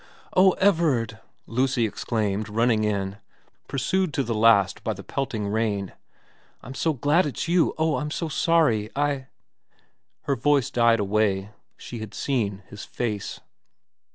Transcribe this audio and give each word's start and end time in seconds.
'Oh 0.35 0.53
Everard!' 0.53 1.19
Lucy 1.45 1.85
exclaimed, 1.85 2.49
running 2.49 2.83
in, 2.83 3.17
pursued 3.67 4.15
to 4.15 4.23
the 4.23 4.33
last 4.33 4.83
by 4.83 4.93
the 4.93 5.03
pelting 5.03 5.47
rain,' 5.47 5.93
I'm 6.63 6.73
so 6.73 6.93
glad 6.93 7.27
it's 7.27 7.47
you 7.47 7.75
oh 7.77 7.97
I'm 7.97 8.09
so 8.09 8.27
sorry 8.27 8.89
I' 8.95 9.27
Her 10.23 10.35
voice 10.35 10.71
died 10.71 10.99
away; 10.99 11.51
she 11.77 11.99
had 11.99 12.15
seen 12.15 12.63
his 12.67 12.83
face. 12.83 13.41